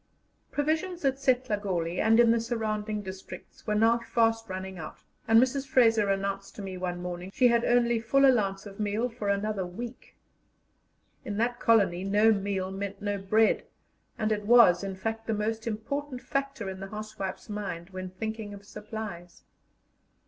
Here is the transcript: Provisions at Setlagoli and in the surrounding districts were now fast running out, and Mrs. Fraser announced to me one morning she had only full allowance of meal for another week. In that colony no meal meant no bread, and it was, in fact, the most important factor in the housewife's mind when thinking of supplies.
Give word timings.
Provisions 0.51 1.05
at 1.05 1.19
Setlagoli 1.19 1.99
and 1.99 2.19
in 2.19 2.31
the 2.31 2.39
surrounding 2.39 3.03
districts 3.03 3.67
were 3.67 3.75
now 3.75 3.99
fast 3.99 4.49
running 4.49 4.79
out, 4.79 5.03
and 5.27 5.39
Mrs. 5.39 5.67
Fraser 5.67 6.09
announced 6.09 6.55
to 6.55 6.63
me 6.63 6.75
one 6.75 7.03
morning 7.03 7.29
she 7.31 7.49
had 7.49 7.63
only 7.63 7.99
full 7.99 8.25
allowance 8.25 8.65
of 8.65 8.79
meal 8.79 9.09
for 9.09 9.29
another 9.29 9.63
week. 9.63 10.15
In 11.23 11.37
that 11.37 11.59
colony 11.59 12.03
no 12.03 12.31
meal 12.31 12.71
meant 12.71 12.99
no 12.99 13.19
bread, 13.19 13.65
and 14.17 14.31
it 14.31 14.47
was, 14.47 14.83
in 14.83 14.95
fact, 14.95 15.27
the 15.27 15.35
most 15.35 15.67
important 15.67 16.19
factor 16.23 16.67
in 16.67 16.79
the 16.79 16.89
housewife's 16.89 17.47
mind 17.47 17.91
when 17.91 18.09
thinking 18.09 18.55
of 18.55 18.65
supplies. 18.65 19.43